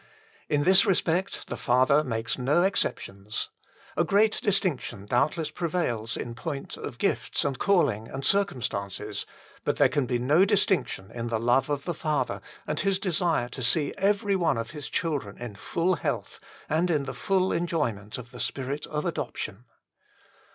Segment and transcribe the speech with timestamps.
[0.49, 3.49] In this respect the Father makes no exceptions.
[3.95, 9.27] A great distinction doubtless prevails in point of gifts, and calling, and circumstances;
[9.63, 13.49] but there can be no distinction in the love of the Father and His desire
[13.49, 18.17] to see every one of His children in full health and in the full enjoyment
[18.17, 19.65] of the Spirit of adoption.